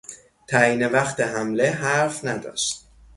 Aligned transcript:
تعیین 0.47 0.85
وقت 0.87 1.19
حمله 1.21 1.69
حرف 1.71 2.25
نداشت. 2.25 2.85